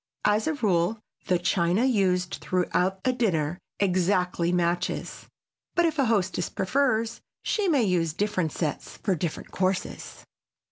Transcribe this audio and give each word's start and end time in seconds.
As 0.25 0.47
a 0.47 0.55
rule 0.55 0.99
the 1.27 1.37
china 1.37 1.85
used 1.85 2.39
throughout 2.41 2.99
a 3.05 3.13
dinner 3.13 3.59
exactly 3.79 4.51
matches, 4.51 5.27
but 5.75 5.85
if 5.85 5.99
a 5.99 6.05
hostess 6.07 6.49
prefers 6.49 7.21
she 7.43 7.67
may 7.67 7.83
use 7.83 8.11
different 8.11 8.51
sets 8.51 8.97
for 8.97 9.13
different 9.13 9.51
courses. 9.51 10.25